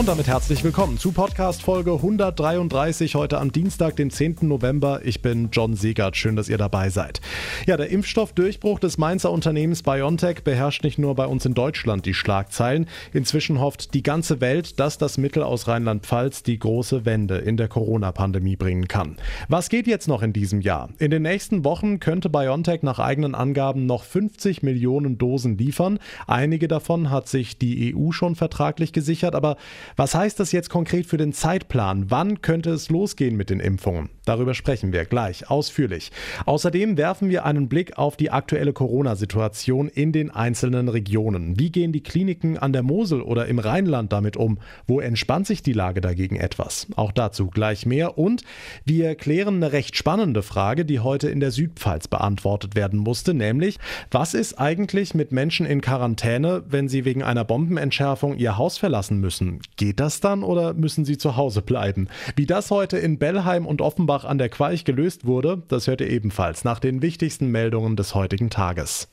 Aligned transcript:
Und 0.00 0.08
damit 0.08 0.28
herzlich 0.28 0.64
willkommen 0.64 0.96
zu 0.96 1.12
Podcast 1.12 1.60
Folge 1.60 1.92
133 1.92 3.16
heute 3.16 3.38
am 3.38 3.52
Dienstag, 3.52 3.96
den 3.96 4.08
10. 4.08 4.38
November. 4.40 5.02
Ich 5.04 5.20
bin 5.20 5.50
John 5.52 5.74
Segert. 5.74 6.16
Schön, 6.16 6.36
dass 6.36 6.48
ihr 6.48 6.56
dabei 6.56 6.88
seid. 6.88 7.20
Ja, 7.66 7.76
der 7.76 7.90
Impfstoffdurchbruch 7.90 8.78
des 8.78 8.96
Mainzer 8.96 9.30
Unternehmens 9.30 9.82
BioNTech 9.82 10.42
beherrscht 10.42 10.84
nicht 10.84 10.98
nur 10.98 11.16
bei 11.16 11.26
uns 11.26 11.44
in 11.44 11.52
Deutschland 11.52 12.06
die 12.06 12.14
Schlagzeilen. 12.14 12.86
Inzwischen 13.12 13.60
hofft 13.60 13.92
die 13.92 14.02
ganze 14.02 14.40
Welt, 14.40 14.80
dass 14.80 14.96
das 14.96 15.18
Mittel 15.18 15.42
aus 15.42 15.68
Rheinland-Pfalz 15.68 16.44
die 16.44 16.58
große 16.58 17.04
Wende 17.04 17.36
in 17.36 17.58
der 17.58 17.68
Corona-Pandemie 17.68 18.56
bringen 18.56 18.88
kann. 18.88 19.18
Was 19.48 19.68
geht 19.68 19.86
jetzt 19.86 20.08
noch 20.08 20.22
in 20.22 20.32
diesem 20.32 20.62
Jahr? 20.62 20.88
In 20.96 21.10
den 21.10 21.24
nächsten 21.24 21.62
Wochen 21.62 22.00
könnte 22.00 22.30
BioNTech 22.30 22.82
nach 22.82 23.00
eigenen 23.00 23.34
Angaben 23.34 23.84
noch 23.84 24.04
50 24.04 24.62
Millionen 24.62 25.18
Dosen 25.18 25.58
liefern. 25.58 25.98
Einige 26.26 26.68
davon 26.68 27.10
hat 27.10 27.28
sich 27.28 27.58
die 27.58 27.94
EU 27.94 28.12
schon 28.12 28.34
vertraglich 28.34 28.94
gesichert, 28.94 29.34
aber 29.34 29.58
was 29.96 30.14
heißt 30.14 30.40
das 30.40 30.52
jetzt 30.52 30.70
konkret 30.70 31.06
für 31.06 31.16
den 31.16 31.32
Zeitplan? 31.32 32.10
Wann 32.10 32.40
könnte 32.40 32.70
es 32.70 32.88
losgehen 32.88 33.36
mit 33.36 33.50
den 33.50 33.60
Impfungen? 33.60 34.10
Darüber 34.30 34.54
sprechen 34.54 34.92
wir 34.92 35.06
gleich 35.06 35.50
ausführlich. 35.50 36.12
Außerdem 36.46 36.96
werfen 36.96 37.30
wir 37.30 37.44
einen 37.44 37.68
Blick 37.68 37.98
auf 37.98 38.16
die 38.16 38.30
aktuelle 38.30 38.72
Corona-Situation 38.72 39.88
in 39.88 40.12
den 40.12 40.30
einzelnen 40.30 40.88
Regionen. 40.88 41.58
Wie 41.58 41.72
gehen 41.72 41.90
die 41.90 42.04
Kliniken 42.04 42.56
an 42.56 42.72
der 42.72 42.84
Mosel 42.84 43.22
oder 43.22 43.46
im 43.46 43.58
Rheinland 43.58 44.12
damit 44.12 44.36
um? 44.36 44.58
Wo 44.86 45.00
entspannt 45.00 45.48
sich 45.48 45.64
die 45.64 45.72
Lage 45.72 46.00
dagegen 46.00 46.36
etwas? 46.36 46.86
Auch 46.94 47.10
dazu 47.10 47.48
gleich 47.48 47.86
mehr. 47.86 48.18
Und 48.18 48.44
wir 48.84 49.16
klären 49.16 49.56
eine 49.56 49.72
recht 49.72 49.96
spannende 49.96 50.44
Frage, 50.44 50.84
die 50.84 51.00
heute 51.00 51.28
in 51.28 51.40
der 51.40 51.50
Südpfalz 51.50 52.06
beantwortet 52.06 52.76
werden 52.76 53.00
musste, 53.00 53.34
nämlich, 53.34 53.80
was 54.12 54.34
ist 54.34 54.60
eigentlich 54.60 55.12
mit 55.12 55.32
Menschen 55.32 55.66
in 55.66 55.80
Quarantäne, 55.80 56.62
wenn 56.68 56.88
sie 56.88 57.04
wegen 57.04 57.24
einer 57.24 57.44
Bombenentschärfung 57.44 58.36
ihr 58.36 58.56
Haus 58.56 58.78
verlassen 58.78 59.18
müssen? 59.18 59.58
Geht 59.74 59.98
das 59.98 60.20
dann 60.20 60.44
oder 60.44 60.72
müssen 60.72 61.04
sie 61.04 61.18
zu 61.18 61.36
Hause 61.36 61.62
bleiben? 61.62 62.06
Wie 62.36 62.46
das 62.46 62.70
heute 62.70 62.96
in 62.96 63.18
Bellheim 63.18 63.66
und 63.66 63.80
Offenbach 63.80 64.19
an 64.24 64.38
der 64.38 64.48
Qualch 64.48 64.84
gelöst 64.84 65.26
wurde, 65.26 65.62
das 65.68 65.86
hört 65.86 66.00
ihr 66.00 66.10
ebenfalls 66.10 66.64
nach 66.64 66.78
den 66.78 67.02
wichtigsten 67.02 67.48
Meldungen 67.48 67.96
des 67.96 68.14
heutigen 68.14 68.50
Tages. 68.50 69.08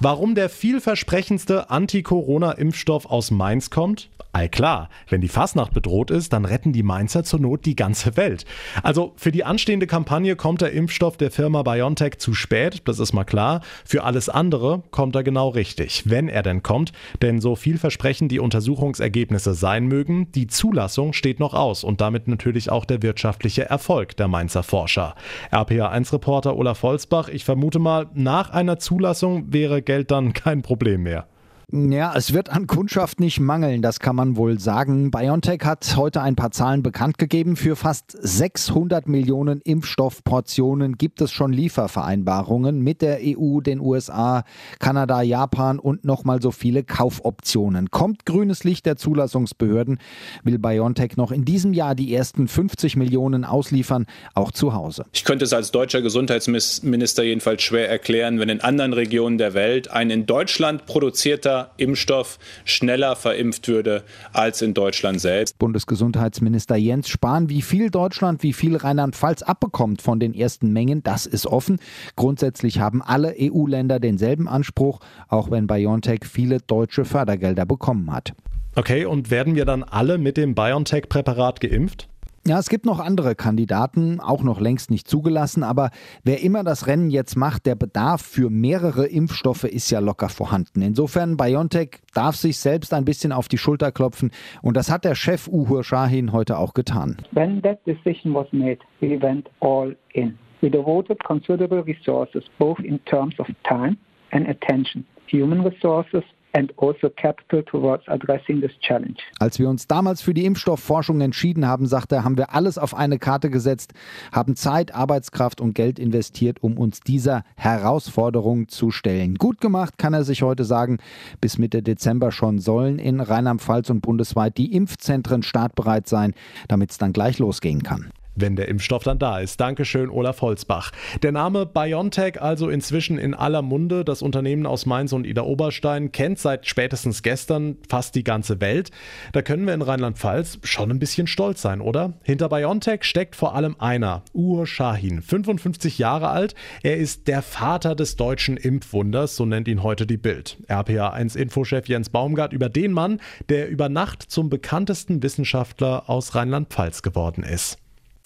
Warum 0.00 0.36
der 0.36 0.48
vielversprechendste 0.48 1.70
Anti-Corona-Impfstoff 1.70 3.06
aus 3.06 3.32
Mainz 3.32 3.68
kommt? 3.68 4.10
Ei 4.30 4.46
klar, 4.46 4.90
wenn 5.08 5.22
die 5.22 5.28
Fasnacht 5.28 5.72
bedroht 5.72 6.10
ist, 6.10 6.32
dann 6.32 6.44
retten 6.44 6.72
die 6.72 6.82
Mainzer 6.84 7.24
zur 7.24 7.40
Not 7.40 7.64
die 7.64 7.74
ganze 7.74 8.16
Welt. 8.16 8.44
Also 8.82 9.14
für 9.16 9.32
die 9.32 9.42
anstehende 9.42 9.86
Kampagne 9.86 10.36
kommt 10.36 10.60
der 10.60 10.72
Impfstoff 10.72 11.16
der 11.16 11.30
Firma 11.30 11.62
BioNTech 11.62 12.18
zu 12.18 12.34
spät, 12.34 12.82
das 12.84 13.00
ist 13.00 13.14
mal 13.14 13.24
klar. 13.24 13.62
Für 13.84 14.04
alles 14.04 14.28
andere 14.28 14.82
kommt 14.90 15.16
er 15.16 15.24
genau 15.24 15.48
richtig, 15.48 16.02
wenn 16.04 16.28
er 16.28 16.42
denn 16.42 16.62
kommt. 16.62 16.92
Denn 17.22 17.40
so 17.40 17.56
vielversprechend 17.56 18.30
die 18.30 18.38
Untersuchungsergebnisse 18.38 19.54
sein 19.54 19.86
mögen, 19.86 20.30
die 20.32 20.46
Zulassung 20.46 21.14
steht 21.14 21.40
noch 21.40 21.54
aus 21.54 21.82
und 21.82 22.02
damit 22.02 22.28
natürlich 22.28 22.70
auch 22.70 22.84
der 22.84 23.02
wirtschaftliche 23.02 23.64
Erfolg 23.64 24.16
der 24.18 24.28
Mainzer 24.28 24.62
Forscher. 24.62 25.16
RPA1-Reporter 25.50 26.54
Olaf 26.54 26.82
Holzbach, 26.82 27.28
ich 27.28 27.44
vermute 27.44 27.78
mal, 27.78 28.06
nach 28.12 28.50
einer 28.50 28.78
Zulassung 28.78 29.52
wäre 29.52 29.80
Geld 29.88 30.10
dann 30.10 30.34
kein 30.34 30.60
Problem 30.60 31.04
mehr. 31.04 31.26
Ja, 31.70 32.14
es 32.16 32.32
wird 32.32 32.48
an 32.48 32.66
Kundschaft 32.66 33.20
nicht 33.20 33.40
mangeln, 33.40 33.82
das 33.82 34.00
kann 34.00 34.16
man 34.16 34.36
wohl 34.38 34.58
sagen. 34.58 35.10
BioNTech 35.10 35.60
hat 35.64 35.96
heute 35.98 36.22
ein 36.22 36.34
paar 36.34 36.50
Zahlen 36.50 36.82
bekannt 36.82 37.18
gegeben. 37.18 37.56
Für 37.56 37.76
fast 37.76 38.16
600 38.18 39.06
Millionen 39.06 39.60
Impfstoffportionen 39.60 40.96
gibt 40.96 41.20
es 41.20 41.30
schon 41.30 41.52
Liefervereinbarungen 41.52 42.80
mit 42.80 43.02
der 43.02 43.18
EU, 43.20 43.60
den 43.60 43.80
USA, 43.80 44.44
Kanada, 44.78 45.20
Japan 45.20 45.78
und 45.78 46.06
nochmal 46.06 46.40
so 46.40 46.52
viele 46.52 46.84
Kaufoptionen. 46.84 47.90
Kommt 47.90 48.24
grünes 48.24 48.64
Licht 48.64 48.86
der 48.86 48.96
Zulassungsbehörden, 48.96 49.98
will 50.44 50.58
BioNTech 50.58 51.18
noch 51.18 51.32
in 51.32 51.44
diesem 51.44 51.74
Jahr 51.74 51.94
die 51.94 52.14
ersten 52.14 52.48
50 52.48 52.96
Millionen 52.96 53.44
ausliefern, 53.44 54.06
auch 54.32 54.52
zu 54.52 54.72
Hause. 54.72 55.04
Ich 55.12 55.24
könnte 55.24 55.44
es 55.44 55.52
als 55.52 55.70
deutscher 55.70 56.00
Gesundheitsminister 56.00 57.24
jedenfalls 57.24 57.60
schwer 57.60 57.90
erklären, 57.90 58.40
wenn 58.40 58.48
in 58.48 58.62
anderen 58.62 58.94
Regionen 58.94 59.36
der 59.36 59.52
Welt 59.52 59.90
ein 59.90 60.08
in 60.08 60.24
Deutschland 60.24 60.86
produzierter 60.86 61.57
Impfstoff 61.76 62.38
schneller 62.64 63.16
verimpft 63.16 63.68
würde 63.68 64.04
als 64.32 64.62
in 64.62 64.74
Deutschland 64.74 65.20
selbst. 65.20 65.58
Bundesgesundheitsminister 65.58 66.76
Jens 66.76 67.08
Spahn, 67.08 67.48
wie 67.48 67.62
viel 67.62 67.90
Deutschland, 67.90 68.42
wie 68.42 68.52
viel 68.52 68.76
Rheinland-Pfalz 68.76 69.42
abbekommt 69.42 70.02
von 70.02 70.20
den 70.20 70.34
ersten 70.34 70.72
Mengen, 70.72 71.02
das 71.02 71.26
ist 71.26 71.46
offen. 71.46 71.78
Grundsätzlich 72.16 72.80
haben 72.80 73.02
alle 73.02 73.34
EU-Länder 73.38 74.00
denselben 74.00 74.48
Anspruch, 74.48 75.00
auch 75.28 75.50
wenn 75.50 75.66
BioNTech 75.66 76.20
viele 76.24 76.58
deutsche 76.60 77.04
Fördergelder 77.04 77.66
bekommen 77.66 78.12
hat. 78.12 78.32
Okay, 78.74 79.04
und 79.06 79.30
werden 79.30 79.56
wir 79.56 79.64
dann 79.64 79.82
alle 79.82 80.18
mit 80.18 80.36
dem 80.36 80.54
BioNTech-Präparat 80.54 81.60
geimpft? 81.60 82.08
Ja, 82.48 82.58
es 82.58 82.70
gibt 82.70 82.86
noch 82.86 82.98
andere 82.98 83.34
Kandidaten, 83.34 84.20
auch 84.20 84.42
noch 84.42 84.58
längst 84.58 84.90
nicht 84.90 85.06
zugelassen, 85.06 85.62
aber 85.62 85.90
wer 86.24 86.42
immer 86.42 86.64
das 86.64 86.86
Rennen 86.86 87.10
jetzt 87.10 87.36
macht, 87.36 87.66
der 87.66 87.74
Bedarf 87.74 88.22
für 88.22 88.48
mehrere 88.48 89.06
Impfstoffe 89.06 89.64
ist 89.64 89.90
ja 89.90 89.98
locker 89.98 90.30
vorhanden. 90.30 90.80
Insofern, 90.80 91.36
BioNTech 91.36 92.00
darf 92.14 92.36
sich 92.36 92.58
selbst 92.58 92.94
ein 92.94 93.04
bisschen 93.04 93.32
auf 93.32 93.48
die 93.48 93.58
Schulter 93.58 93.92
klopfen 93.92 94.30
und 94.62 94.78
das 94.78 94.90
hat 94.90 95.04
der 95.04 95.14
Chef 95.14 95.46
Uhur 95.46 95.84
Shahin 95.84 96.32
heute 96.32 96.56
auch 96.56 96.72
getan. 96.72 97.18
When 97.32 97.60
that 97.60 97.80
decision 97.86 98.32
was 98.32 98.46
made, 98.50 98.78
we 99.00 99.20
went 99.20 99.50
all 99.60 99.94
in. 100.14 100.38
We 100.62 100.70
devoted 100.70 101.22
considerable 101.24 101.84
resources, 101.84 102.44
both 102.58 102.78
in 102.78 102.98
terms 103.04 103.38
of 103.38 103.46
time 103.64 103.98
and 104.30 104.48
attention, 104.48 105.04
human 105.30 105.60
resources 105.60 106.24
and 106.52 106.72
also 106.78 107.08
capital 107.10 107.62
towards 107.62 108.06
addressing 108.08 108.60
this 108.60 108.72
challenge. 108.80 109.18
Als 109.38 109.58
wir 109.58 109.68
uns 109.68 109.86
damals 109.86 110.22
für 110.22 110.34
die 110.34 110.44
Impfstoffforschung 110.44 111.20
entschieden 111.20 111.66
haben, 111.66 111.86
sagte 111.86 112.16
er, 112.16 112.24
haben 112.24 112.36
wir 112.36 112.54
alles 112.54 112.78
auf 112.78 112.94
eine 112.94 113.18
Karte 113.18 113.50
gesetzt, 113.50 113.92
haben 114.32 114.56
Zeit, 114.56 114.94
Arbeitskraft 114.94 115.60
und 115.60 115.74
Geld 115.74 115.98
investiert, 115.98 116.62
um 116.62 116.78
uns 116.78 117.00
dieser 117.00 117.44
Herausforderung 117.56 118.68
zu 118.68 118.90
stellen. 118.90 119.34
Gut 119.34 119.60
gemacht, 119.60 119.98
kann 119.98 120.14
er 120.14 120.24
sich 120.24 120.42
heute 120.42 120.64
sagen. 120.64 120.98
Bis 121.40 121.58
Mitte 121.58 121.82
Dezember 121.82 122.32
schon 122.32 122.58
sollen 122.58 122.98
in 122.98 123.20
Rheinland-Pfalz 123.20 123.90
und 123.90 124.00
bundesweit 124.00 124.58
die 124.58 124.74
Impfzentren 124.74 125.42
startbereit 125.42 126.08
sein, 126.08 126.34
damit 126.68 126.90
es 126.90 126.98
dann 126.98 127.12
gleich 127.12 127.38
losgehen 127.38 127.82
kann 127.82 128.10
wenn 128.40 128.56
der 128.56 128.68
Impfstoff 128.68 129.04
dann 129.04 129.18
da 129.18 129.38
ist. 129.38 129.60
Dankeschön, 129.60 130.10
Olaf 130.10 130.42
Holzbach. 130.42 130.90
Der 131.22 131.32
Name 131.32 131.66
BioNTech 131.66 132.40
also 132.40 132.68
inzwischen 132.68 133.18
in 133.18 133.34
aller 133.34 133.62
Munde. 133.62 134.04
Das 134.04 134.22
Unternehmen 134.22 134.66
aus 134.66 134.86
Mainz 134.86 135.12
und 135.12 135.26
Ida 135.26 135.42
Oberstein 135.42 136.12
kennt 136.12 136.38
seit 136.38 136.66
spätestens 136.66 137.22
gestern 137.22 137.76
fast 137.88 138.14
die 138.14 138.24
ganze 138.24 138.60
Welt. 138.60 138.90
Da 139.32 139.42
können 139.42 139.66
wir 139.66 139.74
in 139.74 139.82
Rheinland-Pfalz 139.82 140.58
schon 140.62 140.90
ein 140.90 140.98
bisschen 140.98 141.26
stolz 141.26 141.62
sein, 141.62 141.80
oder? 141.80 142.14
Hinter 142.22 142.48
BioNTech 142.48 143.04
steckt 143.04 143.36
vor 143.36 143.54
allem 143.54 143.76
einer, 143.78 144.22
Ur 144.32 144.66
Shahin, 144.66 145.22
55 145.22 145.98
Jahre 145.98 146.28
alt. 146.28 146.54
Er 146.82 146.96
ist 146.96 147.28
der 147.28 147.42
Vater 147.42 147.94
des 147.94 148.16
deutschen 148.16 148.56
Impfwunders, 148.56 149.36
so 149.36 149.46
nennt 149.46 149.68
ihn 149.68 149.82
heute 149.82 150.06
die 150.06 150.16
Bild. 150.16 150.58
RPA1-Infochef 150.68 151.88
Jens 151.88 152.10
Baumgart 152.10 152.52
über 152.52 152.68
den 152.68 152.92
Mann, 152.92 153.20
der 153.48 153.68
über 153.68 153.88
Nacht 153.88 154.22
zum 154.22 154.50
bekanntesten 154.50 155.22
Wissenschaftler 155.22 156.08
aus 156.08 156.34
Rheinland-Pfalz 156.34 157.02
geworden 157.02 157.42
ist. 157.42 157.78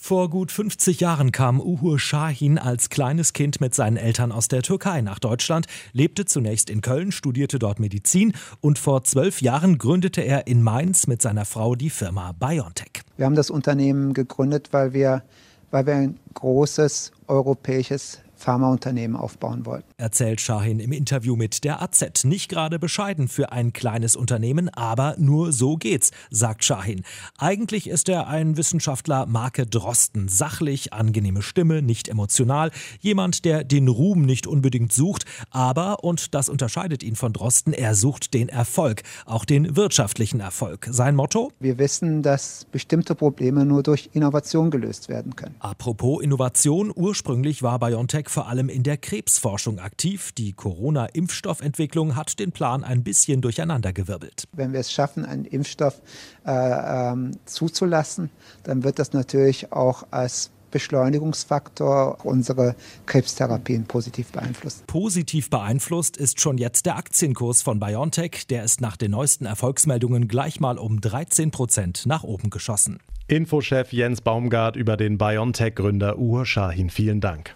Vor 0.05 0.31
gut 0.31 0.51
50 0.51 0.99
Jahren 0.99 1.31
kam 1.31 1.61
Uhur 1.61 1.97
Shahin 1.97 2.59
als 2.59 2.91
kleines 2.91 3.35
Kind 3.35 3.61
mit 3.61 3.73
seinen 3.73 3.97
Eltern 3.97 4.33
aus 4.33 4.49
der 4.49 4.63
Türkei 4.63 5.01
nach 5.01 5.21
Deutschland, 5.21 5.69
lebte 5.93 6.25
zunächst 6.25 6.71
in 6.71 6.81
Köln, 6.81 7.13
studierte 7.13 7.61
dort 7.61 7.79
Medizin 7.79 8.33
und 8.61 8.81
vor 8.81 9.05
zwölf 9.05 9.41
Jahren 9.41 9.79
gründete 9.79 10.21
er 10.21 10.49
in 10.49 10.61
Mainz 10.61 11.07
mit 11.07 11.23
seiner 11.23 11.45
Frau 11.45 11.77
die 11.77 11.89
Firma 11.89 12.33
BioNTech. 12.33 13.05
Wir 13.17 13.27
haben 13.27 13.37
das 13.37 13.49
Unternehmen 13.49 14.13
gegründet, 14.13 14.71
weil 14.73 14.93
wir, 14.93 15.23
weil 15.71 15.87
wir 15.87 15.95
ein 15.95 16.19
großes 16.35 17.13
europäisches 17.29 18.22
Pharmaunternehmen 18.43 19.17
aufbauen 19.17 19.65
wollten. 19.67 19.89
Erzählt 19.97 20.41
Shahin 20.41 20.81
im 20.81 20.93
Interview 20.93 21.37
mit 21.37 21.65
der 21.65 21.81
AZ. 21.81 22.25
Nicht 22.25 22.49
gerade 22.49 22.79
bescheiden 22.79 23.29
für 23.29 23.53
ein 23.53 23.73
kleines 23.73 24.17
Unternehmen, 24.17 24.69
aber 24.69 25.15
nur 25.19 25.53
so 25.53 25.77
geht's, 25.77 26.11
sagt 26.31 26.65
Shahin. 26.65 27.03
Eigentlich 27.39 27.89
ist 27.89 28.09
er 28.09 28.27
ein 28.27 28.57
Wissenschaftler 28.57 29.27
Marke 29.27 29.67
Drosten. 29.67 30.29
Sachlich, 30.29 30.93
angenehme 30.93 31.43
Stimme, 31.43 31.83
nicht 31.83 32.09
emotional. 32.09 32.71
Jemand, 33.01 33.45
der 33.45 33.65
den 33.65 33.89
Ruhm 33.89 34.23
nicht 34.23 34.47
unbedingt 34.47 34.93
sucht, 34.93 35.25
aber, 35.51 36.03
und 36.03 36.35
das 36.35 36.49
unterscheidet 36.49 37.03
ihn 37.03 37.17
von 37.17 37.33
Drosten, 37.33 37.73
er 37.73 37.95
sucht 37.95 38.35
den 38.35 38.49
Erfolg, 38.49 39.03
auch 39.25 39.45
den 39.45 39.77
wirtschaftlichen 39.77 40.41
Erfolg. 40.41 40.89
Sein 40.91 41.15
Motto? 41.15 41.53
Wir 41.61 41.79
wissen, 41.79 42.23
dass 42.23 42.67
bestimmte 42.73 43.15
Probleme 43.15 43.65
nur 43.65 43.83
durch 43.83 44.11
Innovation 44.13 44.71
gelöst 44.71 45.09
werden 45.09 45.37
können. 45.37 45.55
Apropos 45.61 46.23
Innovation, 46.23 46.93
ursprünglich 46.95 47.63
war 47.63 47.79
BioNTech 47.79 48.29
vor 48.33 48.49
allem 48.49 48.69
in 48.69 48.83
der 48.83 48.97
Krebsforschung 48.97 49.79
aktiv. 49.79 50.33
Die 50.33 50.53
Corona-Impfstoffentwicklung 50.53 52.17
hat 52.17 52.39
den 52.39 52.51
Plan 52.51 52.83
ein 52.83 53.05
bisschen 53.05 53.41
durcheinandergewirbelt. 53.43 54.45
Wenn 54.53 54.73
wir 54.73 54.81
es 54.81 54.91
schaffen, 54.91 55.25
einen 55.25 55.45
Impfstoff 55.45 56.01
äh, 56.47 56.51
ähm, 56.51 57.33
zuzulassen, 57.45 58.31
dann 58.65 58.83
wird 58.83 58.99
das 58.99 59.13
natürlich 59.13 59.73
auch 59.73 60.07
als 60.11 60.51
Beschleunigungsfaktor 60.73 62.25
unsere 62.25 62.75
Krebstherapien 63.07 63.85
positiv 63.85 64.33
beeinflusst. 64.33 64.87
Positiv 64.89 65.51
beeinflusst 65.51 66.17
ist 66.17 66.41
schon 66.41 66.59
jetzt 66.59 66.87
der 66.87 66.97
Aktienkurs 66.97 67.63
von 67.63 67.79
BioNTech. 67.79 68.47
Der 68.49 68.65
ist 68.65 68.81
nach 68.81 68.97
den 68.97 69.13
neuesten 69.13 69.45
Erfolgsmeldungen 69.45 70.27
gleich 70.27 70.59
mal 70.59 70.79
um 70.79 71.01
13 71.01 71.53
Prozent 71.53 72.07
nach 72.07 72.25
oben 72.25 72.51
geschossen. 72.51 72.99
Infochef 73.29 73.93
Jens 73.93 74.21
Baumgart 74.21 74.75
über 74.75 74.97
den 74.97 75.19
BioNTech-Gründer 75.19 76.19
Uhr 76.19 76.45
Shahin. 76.45 76.91
Vielen 76.91 77.21
Dank. 77.21 77.55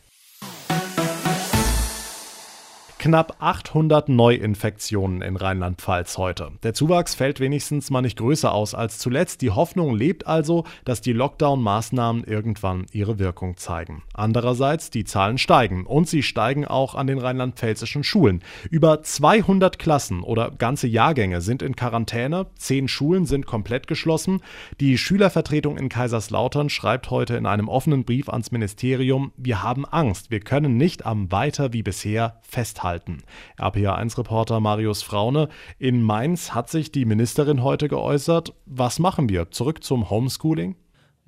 Knapp 3.06 3.36
800 3.38 4.08
Neuinfektionen 4.08 5.22
in 5.22 5.36
Rheinland-Pfalz 5.36 6.18
heute. 6.18 6.50
Der 6.64 6.74
Zuwachs 6.74 7.14
fällt 7.14 7.38
wenigstens 7.38 7.88
mal 7.88 8.02
nicht 8.02 8.18
größer 8.18 8.52
aus 8.52 8.74
als 8.74 8.98
zuletzt. 8.98 9.42
Die 9.42 9.52
Hoffnung 9.52 9.94
lebt 9.94 10.26
also, 10.26 10.64
dass 10.84 11.02
die 11.02 11.12
Lockdown-Maßnahmen 11.12 12.24
irgendwann 12.24 12.86
ihre 12.90 13.20
Wirkung 13.20 13.56
zeigen. 13.58 14.02
Andererseits, 14.12 14.90
die 14.90 15.04
Zahlen 15.04 15.38
steigen 15.38 15.86
und 15.86 16.08
sie 16.08 16.24
steigen 16.24 16.64
auch 16.64 16.96
an 16.96 17.06
den 17.06 17.18
rheinland-pfälzischen 17.18 18.02
Schulen. 18.02 18.42
Über 18.70 19.04
200 19.04 19.78
Klassen 19.78 20.24
oder 20.24 20.50
ganze 20.50 20.88
Jahrgänge 20.88 21.42
sind 21.42 21.62
in 21.62 21.76
Quarantäne, 21.76 22.46
zehn 22.56 22.88
Schulen 22.88 23.24
sind 23.24 23.46
komplett 23.46 23.86
geschlossen. 23.86 24.40
Die 24.80 24.98
Schülervertretung 24.98 25.78
in 25.78 25.90
Kaiserslautern 25.90 26.70
schreibt 26.70 27.12
heute 27.12 27.36
in 27.36 27.46
einem 27.46 27.68
offenen 27.68 28.04
Brief 28.04 28.28
ans 28.28 28.50
Ministerium, 28.50 29.30
wir 29.36 29.62
haben 29.62 29.84
Angst, 29.84 30.32
wir 30.32 30.40
können 30.40 30.76
nicht 30.76 31.06
am 31.06 31.30
Weiter 31.30 31.72
wie 31.72 31.84
bisher 31.84 32.40
festhalten 32.42 32.95
halten. 32.96 33.18
RPA1-Reporter 33.58 34.60
Marius 34.60 35.02
Fraune. 35.02 35.48
In 35.78 36.02
Mainz 36.02 36.54
hat 36.54 36.70
sich 36.70 36.92
die 36.92 37.04
Ministerin 37.04 37.62
heute 37.62 37.88
geäußert. 37.88 38.54
Was 38.64 38.98
machen 38.98 39.28
wir? 39.28 39.50
Zurück 39.50 39.84
zum 39.84 40.08
Homeschooling? 40.08 40.76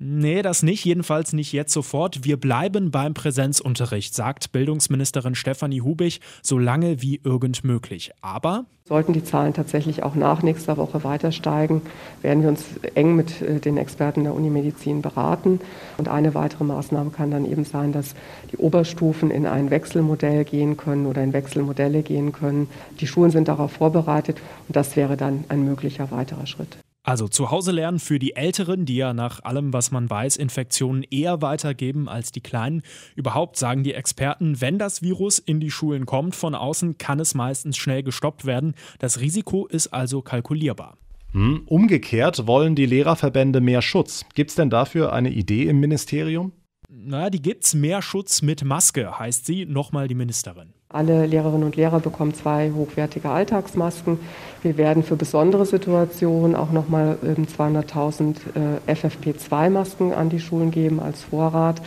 Nee, 0.01 0.41
das 0.41 0.63
nicht, 0.63 0.85
jedenfalls 0.85 1.33
nicht 1.33 1.51
jetzt 1.51 1.73
sofort. 1.73 2.23
Wir 2.23 2.37
bleiben 2.37 2.89
beim 2.89 3.13
Präsenzunterricht, 3.13 4.15
sagt 4.15 4.53
Bildungsministerin 4.53 5.35
Stefanie 5.35 5.81
Hubig, 5.81 6.21
so 6.41 6.57
lange 6.57 7.01
wie 7.01 7.19
irgend 7.21 7.65
möglich. 7.65 8.11
Aber 8.21 8.63
sollten 8.85 9.11
die 9.11 9.25
Zahlen 9.25 9.53
tatsächlich 9.53 10.01
auch 10.01 10.15
nach 10.15 10.41
nächster 10.41 10.77
Woche 10.77 11.03
weiter 11.03 11.33
steigen, 11.33 11.81
werden 12.21 12.41
wir 12.43 12.49
uns 12.49 12.63
eng 12.95 13.17
mit 13.17 13.41
äh, 13.41 13.59
den 13.59 13.75
Experten 13.75 14.23
der 14.23 14.33
Unimedizin 14.33 15.01
beraten. 15.01 15.59
Und 15.97 16.07
eine 16.07 16.33
weitere 16.33 16.63
Maßnahme 16.63 17.09
kann 17.09 17.29
dann 17.29 17.45
eben 17.45 17.65
sein, 17.65 17.91
dass 17.91 18.15
die 18.53 18.57
Oberstufen 18.57 19.29
in 19.29 19.45
ein 19.45 19.69
Wechselmodell 19.69 20.45
gehen 20.45 20.77
können 20.77 21.07
oder 21.07 21.21
in 21.21 21.33
Wechselmodelle 21.33 22.03
gehen 22.03 22.31
können. 22.31 22.69
Die 23.01 23.07
Schulen 23.07 23.31
sind 23.31 23.49
darauf 23.49 23.73
vorbereitet 23.73 24.37
und 24.69 24.77
das 24.77 24.95
wäre 24.95 25.17
dann 25.17 25.43
ein 25.49 25.65
möglicher 25.65 26.09
weiterer 26.09 26.47
Schritt. 26.47 26.77
Also 27.09 27.27
zu 27.27 27.49
Hause 27.49 27.71
lernen 27.71 27.97
für 27.97 28.19
die 28.19 28.35
Älteren, 28.35 28.85
die 28.85 28.97
ja 28.97 29.15
nach 29.15 29.43
allem, 29.43 29.73
was 29.73 29.89
man 29.89 30.07
weiß, 30.07 30.37
Infektionen 30.37 31.01
eher 31.01 31.41
weitergeben 31.41 32.07
als 32.07 32.31
die 32.31 32.39
Kleinen. 32.39 32.83
Überhaupt 33.15 33.57
sagen 33.57 33.83
die 33.83 33.95
Experten, 33.95 34.61
wenn 34.61 34.77
das 34.77 35.01
Virus 35.01 35.39
in 35.39 35.59
die 35.59 35.71
Schulen 35.71 36.05
kommt 36.05 36.35
von 36.35 36.53
außen, 36.53 36.99
kann 36.99 37.19
es 37.19 37.33
meistens 37.33 37.77
schnell 37.77 38.03
gestoppt 38.03 38.45
werden. 38.45 38.75
Das 38.99 39.21
Risiko 39.21 39.65
ist 39.65 39.87
also 39.87 40.21
kalkulierbar. 40.21 40.97
Hm, 41.31 41.63
umgekehrt 41.65 42.45
wollen 42.45 42.75
die 42.75 42.85
Lehrerverbände 42.85 43.59
mehr 43.59 43.81
Schutz. 43.81 44.23
Gibt 44.35 44.51
es 44.51 44.55
denn 44.55 44.69
dafür 44.69 45.11
eine 45.11 45.31
Idee 45.31 45.63
im 45.63 45.79
Ministerium? 45.79 46.51
Na, 46.91 47.29
die 47.29 47.41
gibt's. 47.41 47.75
Mehr 47.75 48.01
Schutz 48.01 48.41
mit 48.41 48.63
Maske, 48.63 49.19
heißt 49.19 49.45
sie. 49.45 49.67
Nochmal 49.67 50.07
die 50.07 50.15
Ministerin. 50.15 50.73
Alle 50.89 51.27
Lehrerinnen 51.27 51.63
und 51.63 51.75
Lehrer 51.75 51.99
bekommen 51.99 52.33
zwei 52.33 52.71
hochwertige 52.71 53.29
Alltagsmasken. 53.29 54.19
Wir 54.63 54.75
werden 54.77 55.03
für 55.03 55.15
besondere 55.15 55.67
Situationen 55.67 56.55
auch 56.55 56.71
nochmal 56.71 57.19
200.000 57.23 58.37
äh, 58.87 58.91
FFP2-Masken 58.91 60.13
an 60.13 60.29
die 60.29 60.39
Schulen 60.39 60.71
geben 60.71 60.99
als 60.99 61.21
Vorrat. 61.21 61.79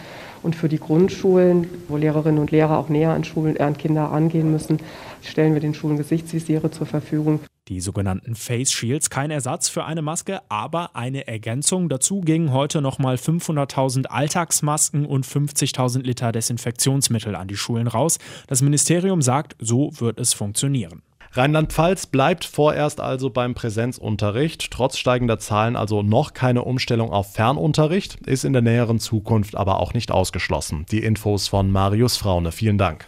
Und 0.44 0.54
für 0.54 0.68
die 0.68 0.78
Grundschulen, 0.78 1.68
wo 1.88 1.96
Lehrerinnen 1.96 2.38
und 2.38 2.52
Lehrer 2.52 2.78
auch 2.78 2.88
näher 2.88 3.10
an, 3.10 3.24
Schulen, 3.24 3.58
an 3.58 3.76
Kinder 3.76 4.12
angehen 4.12 4.52
müssen, 4.52 4.78
stellen 5.20 5.54
wir 5.54 5.60
den 5.60 5.74
Schulen 5.74 5.96
Gesichtsvisiere 5.96 6.70
zur 6.70 6.86
Verfügung. 6.86 7.40
Die 7.68 7.80
sogenannten 7.80 8.34
Face 8.34 8.72
Shields, 8.72 9.08
kein 9.08 9.30
Ersatz 9.30 9.68
für 9.68 9.84
eine 9.84 10.02
Maske, 10.02 10.40
aber 10.48 10.96
eine 10.96 11.28
Ergänzung. 11.28 11.88
Dazu 11.88 12.20
gingen 12.20 12.52
heute 12.52 12.82
nochmal 12.82 13.14
500.000 13.14 14.06
Alltagsmasken 14.06 15.06
und 15.06 15.24
50.000 15.24 16.02
Liter 16.02 16.32
Desinfektionsmittel 16.32 17.36
an 17.36 17.46
die 17.46 17.56
Schulen 17.56 17.86
raus. 17.86 18.18
Das 18.48 18.62
Ministerium 18.62 19.22
sagt, 19.22 19.54
so 19.60 19.90
wird 20.00 20.18
es 20.18 20.34
funktionieren. 20.34 21.02
Rheinland-Pfalz 21.34 22.06
bleibt 22.06 22.44
vorerst 22.44 23.00
also 23.00 23.30
beim 23.30 23.54
Präsenzunterricht. 23.54 24.72
Trotz 24.72 24.98
steigender 24.98 25.38
Zahlen 25.38 25.76
also 25.76 26.02
noch 26.02 26.34
keine 26.34 26.62
Umstellung 26.62 27.10
auf 27.10 27.32
Fernunterricht, 27.32 28.16
ist 28.26 28.44
in 28.44 28.52
der 28.52 28.62
näheren 28.62 28.98
Zukunft 28.98 29.56
aber 29.56 29.78
auch 29.78 29.94
nicht 29.94 30.10
ausgeschlossen. 30.10 30.84
Die 30.90 31.02
Infos 31.04 31.46
von 31.46 31.70
Marius 31.70 32.16
Fraune. 32.16 32.50
Vielen 32.50 32.76
Dank. 32.76 33.06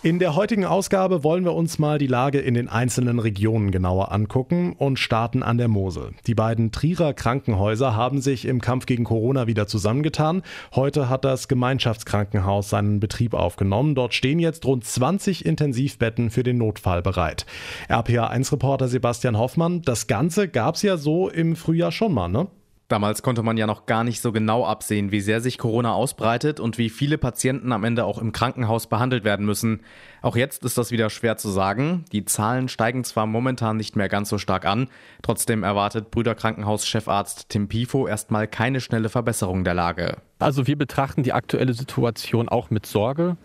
In 0.00 0.20
der 0.20 0.36
heutigen 0.36 0.64
Ausgabe 0.64 1.24
wollen 1.24 1.44
wir 1.44 1.54
uns 1.54 1.80
mal 1.80 1.98
die 1.98 2.06
Lage 2.06 2.38
in 2.38 2.54
den 2.54 2.68
einzelnen 2.68 3.18
Regionen 3.18 3.72
genauer 3.72 4.12
angucken 4.12 4.74
und 4.74 5.00
starten 5.00 5.42
an 5.42 5.58
der 5.58 5.66
Mosel. 5.66 6.12
Die 6.28 6.36
beiden 6.36 6.70
Trierer 6.70 7.12
Krankenhäuser 7.14 7.96
haben 7.96 8.20
sich 8.20 8.44
im 8.44 8.60
Kampf 8.60 8.86
gegen 8.86 9.02
Corona 9.02 9.48
wieder 9.48 9.66
zusammengetan. 9.66 10.44
Heute 10.72 11.08
hat 11.08 11.24
das 11.24 11.48
Gemeinschaftskrankenhaus 11.48 12.70
seinen 12.70 13.00
Betrieb 13.00 13.34
aufgenommen. 13.34 13.96
Dort 13.96 14.14
stehen 14.14 14.38
jetzt 14.38 14.64
rund 14.66 14.84
20 14.84 15.44
Intensivbetten 15.44 16.30
für 16.30 16.44
den 16.44 16.58
Notfall 16.58 17.02
bereit. 17.02 17.44
RPA1-Reporter 17.88 18.86
Sebastian 18.86 19.36
Hoffmann, 19.36 19.82
das 19.82 20.06
Ganze 20.06 20.46
gab 20.46 20.76
es 20.76 20.82
ja 20.82 20.96
so 20.96 21.28
im 21.28 21.56
Frühjahr 21.56 21.90
schon 21.90 22.14
mal, 22.14 22.28
ne? 22.28 22.46
Damals 22.88 23.22
konnte 23.22 23.42
man 23.42 23.58
ja 23.58 23.66
noch 23.66 23.84
gar 23.84 24.02
nicht 24.02 24.22
so 24.22 24.32
genau 24.32 24.64
absehen, 24.64 25.12
wie 25.12 25.20
sehr 25.20 25.42
sich 25.42 25.58
Corona 25.58 25.92
ausbreitet 25.92 26.58
und 26.58 26.78
wie 26.78 26.88
viele 26.88 27.18
Patienten 27.18 27.70
am 27.72 27.84
Ende 27.84 28.06
auch 28.06 28.16
im 28.16 28.32
Krankenhaus 28.32 28.86
behandelt 28.86 29.24
werden 29.24 29.44
müssen. 29.44 29.82
Auch 30.22 30.36
jetzt 30.36 30.64
ist 30.64 30.78
das 30.78 30.90
wieder 30.90 31.10
schwer 31.10 31.36
zu 31.36 31.50
sagen. 31.50 32.06
Die 32.12 32.24
Zahlen 32.24 32.68
steigen 32.68 33.04
zwar 33.04 33.26
momentan 33.26 33.76
nicht 33.76 33.94
mehr 33.94 34.08
ganz 34.08 34.30
so 34.30 34.38
stark 34.38 34.64
an, 34.64 34.88
trotzdem 35.20 35.64
erwartet 35.64 36.10
Brüderkrankenhaus-Chefarzt 36.10 37.50
Tim 37.50 37.68
Pifo 37.68 38.08
erstmal 38.08 38.48
keine 38.48 38.80
schnelle 38.80 39.10
Verbesserung 39.10 39.64
der 39.64 39.74
Lage. 39.74 40.16
Also 40.38 40.68
wir 40.68 40.76
betrachten 40.76 41.24
die 41.24 41.32
aktuelle 41.32 41.74
Situation 41.74 42.48
auch 42.48 42.70
mit 42.70 42.86
Sorge. 42.86 43.36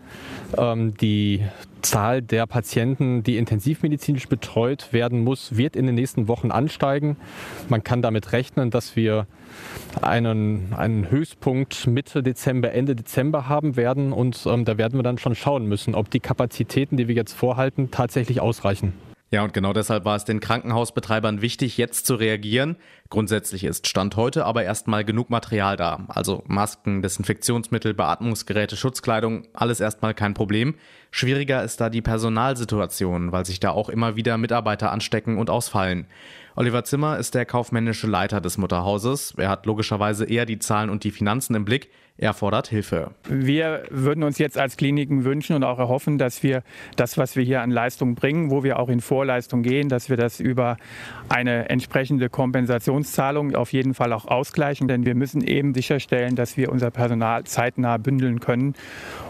Ähm, 0.56 0.96
die 0.96 1.42
Zahl 1.82 2.22
der 2.22 2.46
Patienten, 2.46 3.24
die 3.24 3.36
intensivmedizinisch 3.36 4.28
betreut 4.28 4.92
werden 4.92 5.24
muss, 5.24 5.56
wird 5.56 5.74
in 5.74 5.86
den 5.86 5.96
nächsten 5.96 6.28
Wochen 6.28 6.52
ansteigen. 6.52 7.16
Man 7.68 7.82
kann 7.82 8.00
damit 8.00 8.32
rechnen, 8.32 8.70
dass 8.70 8.94
wir 8.94 9.26
einen, 10.00 10.72
einen 10.72 11.10
Höchstpunkt 11.10 11.88
Mitte 11.88 12.22
Dezember, 12.22 12.72
Ende 12.72 12.94
Dezember 12.94 13.48
haben 13.48 13.76
werden. 13.76 14.12
Und 14.12 14.46
ähm, 14.46 14.64
da 14.64 14.78
werden 14.78 14.96
wir 14.98 15.02
dann 15.02 15.18
schon 15.18 15.34
schauen 15.34 15.66
müssen, 15.66 15.96
ob 15.96 16.10
die 16.10 16.20
Kapazitäten, 16.20 16.96
die 16.96 17.08
wir 17.08 17.14
jetzt 17.16 17.32
vorhalten, 17.32 17.90
tatsächlich 17.90 18.40
ausreichen. 18.40 18.92
Ja, 19.34 19.42
und 19.42 19.52
genau 19.52 19.72
deshalb 19.72 20.04
war 20.04 20.14
es 20.14 20.24
den 20.24 20.38
Krankenhausbetreibern 20.38 21.42
wichtig, 21.42 21.76
jetzt 21.76 22.06
zu 22.06 22.14
reagieren. 22.14 22.76
Grundsätzlich 23.10 23.64
ist 23.64 23.86
Stand 23.86 24.16
heute 24.16 24.44
aber 24.44 24.64
erstmal 24.64 25.04
genug 25.04 25.30
Material 25.30 25.76
da. 25.76 26.04
Also 26.08 26.42
Masken, 26.46 27.02
Desinfektionsmittel, 27.02 27.94
Beatmungsgeräte, 27.94 28.76
Schutzkleidung, 28.76 29.46
alles 29.52 29.80
erstmal 29.80 30.14
kein 30.14 30.34
Problem. 30.34 30.74
Schwieriger 31.10 31.62
ist 31.62 31.80
da 31.80 31.90
die 31.90 32.02
Personalsituation, 32.02 33.30
weil 33.30 33.46
sich 33.46 33.60
da 33.60 33.70
auch 33.70 33.88
immer 33.88 34.16
wieder 34.16 34.36
Mitarbeiter 34.38 34.90
anstecken 34.90 35.38
und 35.38 35.50
ausfallen. 35.50 36.06
Oliver 36.56 36.84
Zimmer 36.84 37.18
ist 37.18 37.34
der 37.34 37.46
kaufmännische 37.46 38.06
Leiter 38.06 38.40
des 38.40 38.58
Mutterhauses. 38.58 39.34
Er 39.36 39.48
hat 39.48 39.66
logischerweise 39.66 40.24
eher 40.24 40.46
die 40.46 40.58
Zahlen 40.58 40.88
und 40.88 41.04
die 41.04 41.10
Finanzen 41.10 41.54
im 41.54 41.64
Blick. 41.64 41.90
Er 42.16 42.32
fordert 42.32 42.68
Hilfe. 42.68 43.10
Wir 43.28 43.82
würden 43.90 44.22
uns 44.22 44.38
jetzt 44.38 44.56
als 44.56 44.76
Kliniken 44.76 45.24
wünschen 45.24 45.56
und 45.56 45.64
auch 45.64 45.80
erhoffen, 45.80 46.16
dass 46.16 46.44
wir 46.44 46.62
das, 46.94 47.18
was 47.18 47.34
wir 47.34 47.42
hier 47.42 47.60
an 47.60 47.72
Leistung 47.72 48.14
bringen, 48.14 48.52
wo 48.52 48.62
wir 48.62 48.78
auch 48.78 48.88
in 48.88 49.00
Vorleistung 49.00 49.64
gehen, 49.64 49.88
dass 49.88 50.08
wir 50.08 50.16
das 50.16 50.38
über 50.38 50.76
eine 51.28 51.68
entsprechende 51.70 52.28
Kompensationszahlung 52.94 53.54
auf 53.54 53.72
jeden 53.72 53.94
Fall 53.94 54.12
auch 54.12 54.26
ausgleichen. 54.26 54.88
Denn 54.88 55.04
wir 55.04 55.14
müssen 55.14 55.42
eben 55.42 55.74
sicherstellen, 55.74 56.36
dass 56.36 56.56
wir 56.56 56.70
unser 56.70 56.90
Personal 56.90 57.44
zeitnah 57.44 57.96
bündeln 57.96 58.40
können, 58.40 58.74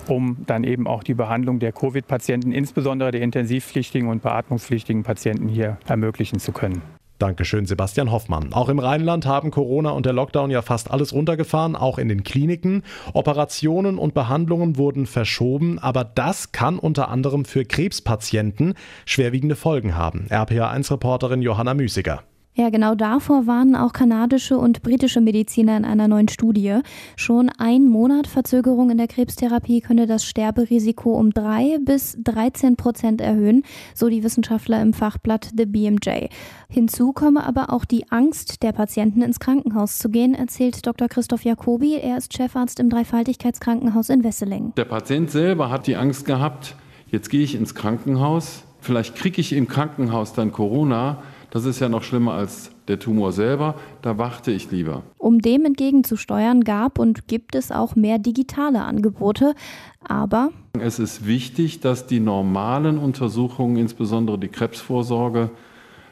um 0.09 0.39
dann 0.47 0.65
eben 0.65 0.87
auch 0.87 1.03
die 1.03 1.15
Behandlung 1.15 1.59
der 1.59 1.73
Covid-Patienten, 1.73 2.53
insbesondere 2.53 3.11
der 3.11 3.23
intensivpflichtigen 3.23 4.09
und 4.09 4.23
beatmungspflichtigen 4.23 5.03
Patienten 5.03 5.49
hier 5.49 5.79
ermöglichen 5.87 6.39
zu 6.39 6.53
können. 6.53 6.83
Dankeschön, 7.21 7.65
Sebastian 7.65 8.11
Hoffmann. 8.11 8.53
Auch 8.53 8.69
im 8.69 8.81
Rheinland 8.81 9.25
haben 9.25 9.53
Corona 9.53 9.91
und 9.91 10.05
der 10.05 10.13
Lockdown 10.13 10.51
ja 10.51 10.63
fast 10.63 10.91
alles 10.91 11.13
runtergefahren, 11.13 11.77
auch 11.77 11.99
in 11.99 12.09
den 12.09 12.25
Kliniken. 12.25 12.83
Operationen 13.13 13.99
und 13.99 14.15
Behandlungen 14.15 14.77
wurden 14.77 15.07
verschoben, 15.07 15.79
aber 15.79 16.03
das 16.03 16.51
kann 16.51 16.79
unter 16.79 17.09
anderem 17.09 17.45
für 17.45 17.65
Krebspatienten 17.65 18.75
schwerwiegende 19.07 19.55
Folgen 19.55 19.97
haben. 19.97 20.27
RPA1-Reporterin 20.29 21.41
Johanna 21.41 21.75
Müßiger. 21.75 22.25
Ja, 22.57 22.71
genau 22.71 22.95
davor 22.95 23.49
warnen 23.49 23.75
auch 23.75 23.93
kanadische 23.93 24.57
und 24.57 24.85
britische 24.85 25.21
Mediziner 25.21 25.77
in 25.77 25.85
einer 25.85 26.07
neuen 26.07 26.29
Studie. 26.29 26.79
Schon 27.17 27.51
ein 27.59 27.89
Monat 27.89 28.29
Verzögerung 28.29 28.91
in 28.91 28.99
der 28.99 29.09
Krebstherapie 29.09 29.81
könne 29.81 30.07
das 30.07 30.25
Sterberisiko 30.25 31.19
um 31.19 31.33
drei 31.33 31.79
bis 31.85 32.17
13 32.23 32.77
Prozent 32.77 33.21
erhöhen, 33.21 33.65
so 33.93 34.09
die 34.09 34.23
Wissenschaftler 34.23 34.81
im 34.83 34.93
Fachblatt 34.93 35.51
The 35.57 35.67
BMJ. 35.67 36.29
Hinzu 36.69 37.13
komme 37.13 37.45
aber 37.45 37.73
auch 37.73 37.85
die 37.85 38.13
Angst 38.13 38.63
der 38.63 38.71
Patienten 38.71 39.23
ins 39.23 39.41
Krankenhaus 39.41 39.99
zu 39.99 40.09
gehen, 40.09 40.37
erzählt 40.37 40.87
Dr. 40.87 41.09
Christoph 41.09 41.43
Jacobi. 41.43 41.97
Er 41.97 42.19
ist 42.19 42.35
Chefarzt 42.35 42.79
im 42.79 42.89
Dreifaltigkeitskrankenhaus 42.89 44.11
in 44.11 44.23
Wesseling. 44.23 44.73
Der 44.77 44.85
Patient 44.85 45.29
selber 45.29 45.71
hat 45.71 45.89
die 45.89 45.97
Angst 45.97 46.25
gehabt, 46.25 46.77
jetzt 47.09 47.31
gehe 47.31 47.43
ich 47.43 47.57
ins 47.57 47.75
Krankenhaus, 47.75 48.63
vielleicht 48.81 49.17
kriege 49.17 49.41
ich 49.41 49.53
im 49.55 49.67
Krankenhaus 49.67 50.35
dann 50.35 50.53
Corona 50.53 51.21
das 51.55 51.67
ist 51.67 51.79
ja 51.79 51.89
noch 51.89 52.03
schlimmer 52.03 52.33
als 52.33 52.73
der 52.89 52.99
Tumor 52.99 53.31
selber. 53.31 53.77
Da 54.03 54.19
warte 54.19 54.51
ich 54.51 54.73
lieber. 54.73 55.05
Um 55.19 55.41
dem 55.41 55.65
entgegenzusteuern, 55.65 56.65
gab 56.65 56.99
und 56.99 57.29
gibt 57.29 57.55
es 57.55 57.71
auch 57.71 57.95
mehr 57.95 58.19
digitale 58.19 58.83
Angebote. 58.83 59.55
Aber 60.03 60.51
es 60.81 60.99
ist 60.99 61.29
wichtig, 61.29 61.79
dass 61.79 62.09
die 62.09 62.19
normalen 62.19 62.99
Untersuchungen, 62.99 63.77
insbesondere 63.77 64.37
die 64.37 64.49
Krebsvorsorge, 64.49 65.51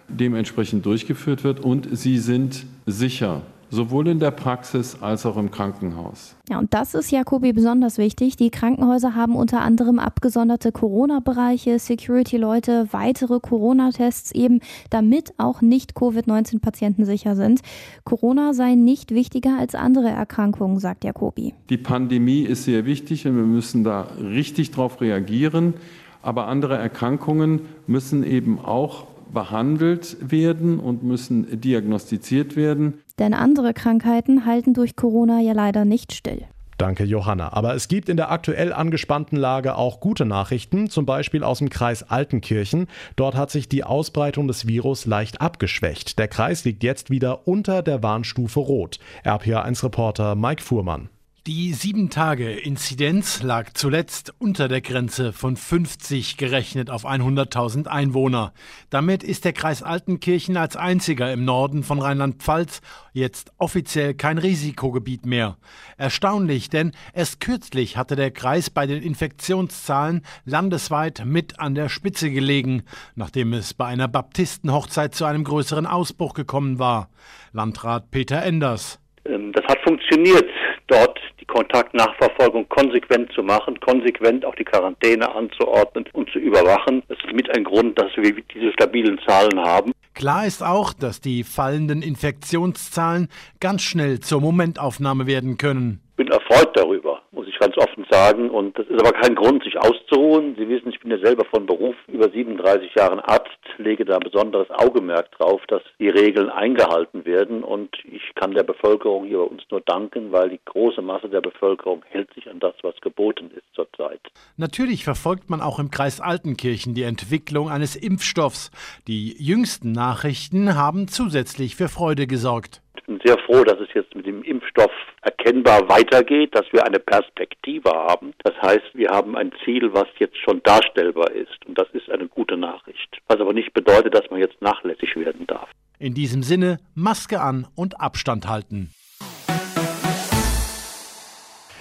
dementsprechend 0.09 0.87
durchgeführt 0.87 1.43
wird 1.43 1.59
und 1.59 1.89
sie 1.91 2.19
sind 2.19 2.65
sicher 2.87 3.43
sowohl 3.73 4.07
in 4.09 4.21
der 4.21 4.31
Praxis 4.31 4.99
als 5.01 5.25
auch 5.25 5.39
im 5.39 5.51
Krankenhaus. 5.51 6.37
Ja, 6.51 6.59
und 6.59 6.75
das 6.75 6.93
ist 6.93 7.11
Jakobi 7.11 7.55
besonders 7.55 7.97
wichtig. 7.97 8.37
Die 8.37 8.51
Krankenhäuser 8.51 9.15
haben 9.15 9.35
unter 9.35 9.63
anderem 9.63 9.99
abgesonderte 9.99 10.73
Corona-Bereiche, 10.73 11.79
Security-Leute, 11.79 12.89
weitere 12.91 13.41
Corona-Tests 13.41 14.33
eben, 14.33 14.61
damit 14.91 15.33
auch 15.39 15.63
nicht 15.63 15.95
Covid-19-Patienten 15.95 17.07
sicher 17.07 17.35
sind. 17.35 17.63
Corona 18.05 18.53
sei 18.53 18.75
nicht 18.75 19.13
wichtiger 19.13 19.59
als 19.59 19.75
andere 19.75 20.11
Erkrankungen, 20.11 20.79
sagt 20.79 21.03
Jakobi. 21.03 21.55
Die 21.71 21.79
Pandemie 21.79 22.43
ist 22.43 22.65
sehr 22.65 22.85
wichtig 22.85 23.27
und 23.27 23.37
wir 23.37 23.45
müssen 23.45 23.85
da 23.85 24.09
richtig 24.21 24.71
drauf 24.73 25.01
reagieren. 25.01 25.75
Aber 26.21 26.47
andere 26.47 26.77
Erkrankungen 26.77 27.63
müssen 27.87 28.23
eben 28.23 28.61
auch 28.61 29.07
behandelt 29.33 30.17
werden 30.21 30.79
und 30.79 31.03
müssen 31.03 31.61
diagnostiziert 31.61 32.57
werden. 32.57 32.95
Denn 33.19 33.35
andere 33.35 33.75
Krankheiten 33.75 34.47
halten 34.47 34.75
durch 34.75 34.97
Corona 34.97 35.41
ja 35.41 35.53
leider 35.53 35.85
nicht 35.85 36.13
still. 36.13 36.43
Danke, 36.79 37.05
Johanna. 37.05 37.53
Aber 37.53 37.75
es 37.75 37.87
gibt 37.87 38.09
in 38.09 38.17
der 38.17 38.33
aktuell 38.33 38.73
angespannten 38.73 39.37
Lage 39.37 39.77
auch 39.77 40.01
gute 40.01 40.25
Nachrichten, 40.25 40.91
zum 40.91 41.07
Beispiel 41.07 41.45
aus 41.45 41.59
dem 41.59 41.71
Kreis 41.71 42.03
Altenkirchen. 42.03 42.89
Dort 43.15 43.37
hat 43.37 43.53
sich 43.53 43.69
die 43.69 43.85
Ausbreitung 43.85 44.49
des 44.49 44.67
Virus 44.67 45.07
leicht 45.07 45.41
abgeschwächt. 45.41 46.19
Der 46.19 46.27
Kreis 46.27 46.65
liegt 46.65 46.83
jetzt 46.83 47.09
wieder 47.09 47.47
unter 47.47 47.83
der 47.83 48.03
Warnstufe 48.03 48.59
Rot. 48.59 48.99
RPA1-Reporter 49.25 50.35
Mike 50.35 50.63
Fuhrmann. 50.63 51.09
Die 51.49 51.75
7-Tage-Inzidenz 51.75 53.43
lag 53.43 53.73
zuletzt 53.75 54.33
unter 54.39 54.69
der 54.69 54.81
Grenze 54.81 55.33
von 55.33 55.57
50 55.57 56.37
gerechnet 56.37 56.89
auf 56.89 57.05
100.000 57.05 57.89
Einwohner. 57.89 58.53
Damit 58.91 59.25
ist 59.25 59.45
der 59.45 59.53
Kreis 59.53 59.83
Altenkirchen 59.83 60.57
als 60.57 60.77
einziger 60.77 61.33
im 61.33 61.45
Norden 61.45 61.83
von 61.83 61.99
Rheinland-Pfalz 61.99 62.81
jetzt 63.13 63.51
offiziell 63.59 64.15
kein 64.15 64.39
Risikogebiet 64.39 65.27
mehr. 65.27 65.57
Erstaunlich, 65.97 66.71
denn 66.71 66.93
erst 67.13 67.41
kürzlich 67.41 67.97
hatte 67.97 68.15
der 68.15 68.31
Kreis 68.31 68.71
bei 68.71 68.87
den 68.87 69.03
Infektionszahlen 69.03 70.23
landesweit 70.45 71.25
mit 71.25 71.59
an 71.59 71.75
der 71.75 71.89
Spitze 71.89 72.31
gelegen, 72.31 72.85
nachdem 73.17 73.53
es 73.53 73.75
bei 73.75 73.87
einer 73.87 74.07
Baptistenhochzeit 74.07 75.17
zu 75.17 75.25
einem 75.25 75.43
größeren 75.43 75.87
Ausbruch 75.87 76.35
gekommen 76.35 76.79
war. 76.79 77.11
Landrat 77.53 78.13
Peter 78.13 78.41
Enders. 78.45 79.01
Ähm, 79.25 79.53
das 79.53 79.65
hat 79.65 79.79
funktioniert, 79.83 80.49
dort 80.87 81.19
die 81.43 81.47
Kontaktnachverfolgung 81.47 82.69
konsequent 82.69 83.33
zu 83.33 83.43
machen, 83.43 83.79
konsequent 83.81 84.45
auch 84.45 84.55
die 84.55 84.65
Quarantäne 84.65 85.35
anzuordnen 85.35 86.05
und 86.13 86.31
zu 86.31 86.39
überwachen. 86.39 87.03
Das 87.09 87.19
ist 87.19 87.35
mit 87.35 87.51
ein 87.55 87.65
Grund, 87.65 87.99
dass 87.99 88.17
wir 88.17 88.33
diese 88.55 88.73
stabilen 88.73 89.19
Zahlen 89.27 89.59
haben. 89.61 89.93
Klar 90.15 90.47
ist 90.47 90.63
auch, 90.63 90.93
dass 90.93 91.21
die 91.21 91.43
fallenden 91.43 92.03
Infektionszahlen 92.03 93.29
ganz 93.61 93.83
schnell 93.83 94.21
zur 94.21 94.41
Momentaufnahme 94.41 95.27
werden 95.27 95.59
können. 95.59 96.01
Ich 96.11 96.17
bin 96.17 96.29
erfreut 96.29 96.77
darüber 96.77 97.22
ganz 97.63 97.79
offen 97.79 98.05
sagen. 98.11 98.51
Und 98.51 98.77
das 98.77 98.87
ist 98.89 99.01
aber 99.01 99.13
kein 99.13 99.37
Grund, 99.37 99.63
sich 99.63 99.79
auszuruhen. 99.79 100.57
Sie 100.59 100.69
wissen, 100.69 100.91
ich 100.91 100.99
bin 100.99 101.13
ja 101.13 101.19
selber 101.19 101.45
von 101.45 101.67
Beruf 101.67 101.95
über 102.09 102.29
37 102.29 102.93
Jahren 102.97 103.21
Arzt, 103.21 103.51
lege 103.79 104.05
da 104.05 104.19
besonderes 104.19 104.69
Augenmerk 104.71 105.31
drauf, 105.39 105.61
dass 105.69 105.83
die 106.01 106.09
Regeln 106.09 106.51
eingehalten 106.51 107.25
werden. 107.25 107.63
Und 107.63 107.91
ich 108.05 108.35
kann 108.35 108.55
der 108.55 108.65
Bevölkerung 108.65 109.27
hier 109.27 109.39
bei 109.39 109.45
uns 109.45 109.63
nur 109.71 109.81
danken, 109.81 110.33
weil 110.33 110.51
die 110.51 110.61
große 110.65 111.03
Masse 111.03 111.29
der 111.29 111.41
Bevölkerung 111.41 112.03
hält 112.09 112.33
sich 112.35 112.51
an 112.51 112.59
das, 112.59 112.75
was 112.83 112.95
geboten 113.01 113.51
ist 113.55 113.67
zurzeit. 113.75 114.21
Natürlich 114.57 115.05
verfolgt 115.05 115.49
man 115.49 115.61
auch 115.61 115.79
im 115.79 115.91
Kreis 115.91 116.21
Altenkirchen 116.21 116.95
die 116.95 117.05
Entwicklung 117.05 117.71
eines 117.71 117.95
Impfstoffs. 117.95 118.71
Die 119.07 119.37
jüngsten 119.39 119.93
Nachrichten 119.93 120.75
haben 120.75 121.07
zusätzlich 121.07 121.77
für 121.77 121.89
Freude 121.89 122.27
gesorgt. 122.27 122.83
Ich 122.97 123.05
bin 123.05 123.21
sehr 123.25 123.39
froh, 123.39 123.63
dass 123.63 123.79
es 123.79 123.89
jetzt 123.95 124.15
mit 124.15 124.27
dem 124.27 124.43
Impfstoff 124.43 124.91
erkennbar 125.23 125.89
weitergeht, 125.89 126.55
dass 126.55 126.67
wir 126.73 126.85
eine 126.85 126.99
Perspektive 126.99 127.91
haben. 127.91 128.35
Das 128.45 128.55
heißt, 128.61 128.95
wir 128.95 129.09
haben 129.11 129.37
ein 129.37 129.53
Ziel, 129.65 129.93
was 129.93 130.09
jetzt 130.19 130.37
schon 130.39 130.63
darstellbar 130.63 131.31
ist. 131.31 131.65
Und 131.67 131.79
das 131.79 131.89
ist 131.93 132.11
eine 132.11 132.29
gute 132.29 132.57
Nachricht. 132.57 133.19
Was 133.29 133.41
aber 133.41 133.53
nicht 133.53 133.73
bedeutet, 133.73 134.15
dass 134.15 134.29
man 134.31 134.41
jetzt 134.41 134.61
nachlässig 134.61 135.17
werden 135.17 135.47
darf. 135.47 135.71
In 135.99 136.15
diesem 136.15 136.43
Sinne, 136.43 136.79
Maske 136.95 137.41
an 137.41 137.67
und 137.77 138.01
Abstand 138.01 138.49
halten. 138.49 138.91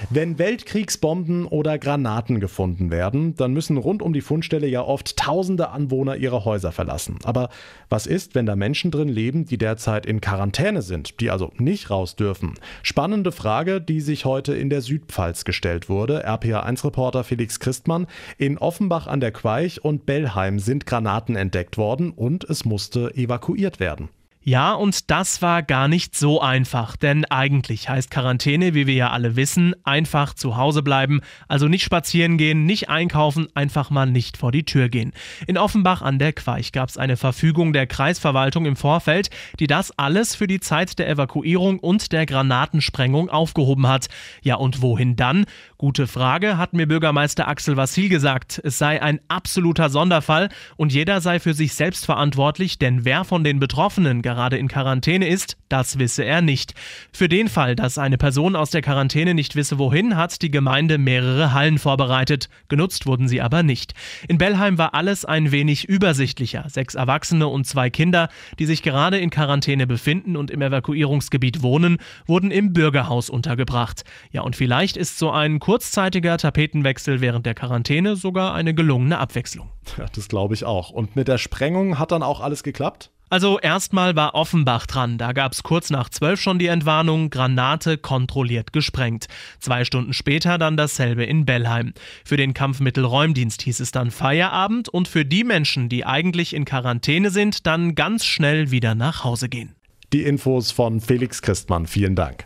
Wenn 0.10 0.40
Weltkriegsbomben 0.40 1.46
oder 1.46 1.78
Granaten 1.78 2.40
gefunden 2.40 2.92
werden, 2.92 3.36
dann 3.36 3.54
müssen 3.54 3.78
rund 3.78 4.02
um 4.02 4.14
die 4.14 4.22
Fundstelle 4.22 4.68
ja 4.68 4.82
oft 4.82 5.16
tausende 5.18 5.70
Anwohner 5.70 6.18
ihre 6.18 6.44
Häuser 6.44 6.72
verlassen. 6.72 7.20
Aber 7.24 7.50
was 7.90 8.08
ist, 8.08 8.34
wenn 8.34 8.46
da 8.46 8.56
Menschen 8.56 8.92
drin 8.92 9.10
leben, 9.10 9.46
die 9.46 9.58
derzeit 9.58 10.06
in 10.06 10.20
Quarantäne 10.20 10.82
sind, 10.82 11.20
die 11.20 11.30
also 11.30 11.52
nicht 11.58 11.90
raus 11.90 12.16
dürfen? 12.16 12.56
Spannende 12.84 13.32
Frage, 13.32 13.80
die 13.80 14.02
sich 14.02 14.26
heute 14.26 14.56
in 14.56 14.70
der 14.70 14.82
Südpfalz 14.82 15.46
gestellt 15.46 15.88
wurde. 15.88 16.28
RPA1-Reporter 16.28 17.24
Felix 17.24 17.60
Christmann. 17.60 18.08
In 18.38 18.58
Offenbach 18.58 19.08
an 19.08 19.20
der 19.20 19.32
Queich 19.32 19.84
und 19.84 20.06
Bellheim 20.06 20.60
sind 20.60 20.86
Granaten 20.86 21.36
entdeckt 21.36 21.78
worden 21.78 22.12
und 22.12 22.44
es 22.46 22.66
musste 22.66 23.14
evakuiert 23.16 23.80
werden. 23.80 24.10
Ja, 24.44 24.74
und 24.74 25.12
das 25.12 25.44
war 25.44 25.62
gar 25.62 25.88
nicht 25.88 26.16
so 26.16 26.42
einfach, 26.42 26.96
denn 26.96 27.26
eigentlich 27.26 27.90
heißt 27.90 28.10
Quarantäne, 28.10 28.74
wie 28.74 28.88
wir 28.88 28.96
ja 28.96 29.12
alle 29.12 29.36
wissen, 29.36 29.76
einfach 29.84 30.34
zu 30.34 30.58
Hause 30.58 30.82
bleiben, 30.82 31.22
also 31.48 31.68
nicht 31.68 31.84
spazieren 31.84 32.40
gehen, 32.40 32.66
nicht 32.66 32.90
einkaufen, 32.90 33.50
einfach 33.54 33.92
mal 33.92 34.08
nicht 34.08 34.38
vor 34.38 34.52
die 34.52 34.64
Tür 34.64 34.90
gehen. 34.90 35.14
In 35.46 35.60
Offenbach 35.60 36.02
an 36.02 36.18
der 36.18 36.34
Queich 36.34 36.72
gab 36.72 36.90
es 36.90 36.98
eine 36.98 37.18
Verfügung 37.18 37.72
der 37.72 37.86
Kreisverwaltung 37.86 38.66
im 38.66 38.76
Vorfeld, 38.76 39.30
die 39.60 39.68
das 39.68 39.92
alles 40.00 40.34
für 40.34 40.48
die 40.48 40.60
Zeit 40.60 40.98
der 40.98 41.08
Evakuierung 41.08 41.78
und 41.78 42.12
der 42.12 42.26
Granatensprengung 42.26 43.30
aufgehoben 43.30 43.86
hat. 43.88 44.08
Ja, 44.42 44.56
und 44.56 44.82
wohin 44.82 45.16
dann? 45.16 45.46
Gute 45.82 46.06
Frage, 46.06 46.60
hat 46.60 46.74
mir 46.74 46.86
Bürgermeister 46.86 47.48
Axel 47.48 47.76
Vassil 47.76 48.08
gesagt. 48.08 48.62
Es 48.64 48.78
sei 48.78 49.02
ein 49.02 49.20
absoluter 49.30 49.90
Sonderfall 49.90 50.50
und 50.78 50.94
jeder 50.94 51.22
sei 51.22 51.40
für 51.40 51.56
sich 51.56 51.74
selbst 51.74 52.06
verantwortlich, 52.06 52.78
denn 52.78 53.04
wer 53.04 53.24
von 53.24 53.44
den 53.44 53.60
Betroffenen 53.60 54.22
gerade 54.22 54.60
in 54.60 54.68
Quarantäne 54.68 55.28
ist, 55.28 55.58
das 55.70 55.98
wisse 55.98 56.24
er 56.24 56.44
nicht. 56.44 56.76
Für 57.12 57.28
den 57.28 57.48
Fall, 57.48 57.76
dass 57.76 57.98
eine 57.98 58.20
Person 58.20 58.56
aus 58.56 58.70
der 58.70 58.84
Quarantäne 58.84 59.34
nicht 59.34 59.56
wisse 59.56 59.80
wohin, 59.80 60.18
hat 60.18 60.44
die 60.44 60.52
Gemeinde 60.52 61.00
mehrere 61.00 61.52
Hallen 61.52 61.80
vorbereitet. 61.80 62.48
Genutzt 62.68 63.08
wurden 63.08 63.28
sie 63.28 63.42
aber 63.42 63.64
nicht. 63.64 63.96
In 64.28 64.38
Bellheim 64.38 64.78
war 64.78 64.94
alles 64.94 65.26
ein 65.26 65.52
wenig 65.52 65.90
übersichtlicher. 65.90 66.66
Sechs 66.70 66.94
Erwachsene 66.94 67.48
und 67.48 67.66
zwei 67.66 67.90
Kinder, 67.90 68.30
die 68.60 68.68
sich 68.68 68.84
gerade 68.84 69.18
in 69.18 69.32
Quarantäne 69.32 69.88
befinden 69.88 70.38
und 70.38 70.52
im 70.52 70.62
Evakuierungsgebiet 70.62 71.64
wohnen, 71.64 71.98
wurden 72.28 72.52
im 72.52 72.72
Bürgerhaus 72.72 73.32
untergebracht. 73.32 74.04
Ja, 74.32 74.42
und 74.42 74.56
vielleicht 74.56 74.96
ist 74.96 75.18
so 75.18 75.32
ein 75.32 75.60
kurzzeitiger 75.72 76.38
Tapetenwechsel 76.38 77.22
während 77.22 77.46
der 77.46 77.54
Quarantäne 77.54 78.18
sogar 78.18 78.54
eine 78.54 78.74
gelungene 78.74 79.20
Abwechslung. 79.20 79.70
Ja, 79.98 80.06
das 80.14 80.28
glaube 80.28 80.54
ich 80.54 80.66
auch. 80.66 80.90
Und 80.90 81.16
mit 81.16 81.30
der 81.30 81.38
Sprengung 81.38 81.98
hat 81.98 82.12
dann 82.12 82.24
auch 82.24 82.42
alles 82.42 82.64
geklappt? 82.64 83.10
Also 83.30 83.58
erstmal 83.58 84.18
war 84.18 84.36
Offenbach 84.36 84.86
dran. 84.86 85.18
Da 85.18 85.32
gab 85.32 85.54
es 85.54 85.64
kurz 85.64 85.90
nach 85.90 86.10
zwölf 86.10 86.42
schon 86.42 86.60
die 86.60 86.68
Entwarnung, 86.68 87.30
Granate 87.30 87.98
kontrolliert 87.98 88.74
gesprengt. 88.74 89.28
Zwei 89.60 89.86
Stunden 89.86 90.12
später 90.12 90.58
dann 90.58 90.76
dasselbe 90.76 91.24
in 91.24 91.46
Bellheim. 91.46 91.94
Für 92.26 92.36
den 92.36 92.54
Kampfmittelräumdienst 92.54 93.62
hieß 93.62 93.80
es 93.80 93.92
dann 93.92 94.12
Feierabend 94.12 94.90
und 94.90 95.08
für 95.08 95.24
die 95.24 95.46
Menschen, 95.46 95.88
die 95.88 96.06
eigentlich 96.06 96.54
in 96.54 96.66
Quarantäne 96.66 97.30
sind, 97.30 97.66
dann 97.66 97.96
ganz 97.96 98.26
schnell 98.26 98.72
wieder 98.72 98.94
nach 98.94 99.24
Hause 99.24 99.48
gehen. 99.48 99.74
Die 100.12 100.24
Infos 100.24 100.72
von 100.72 101.00
Felix 101.00 101.42
Christmann. 101.42 101.88
Vielen 101.88 102.18
Dank. 102.18 102.46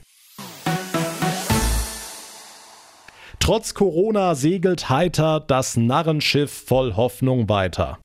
Trotz 3.45 3.75
Corona 3.75 4.33
segelt 4.33 4.89
heiter 4.89 5.39
das 5.39 5.77
Narrenschiff 5.77 6.51
voll 6.51 6.95
Hoffnung 6.95 7.47
weiter. 7.47 7.99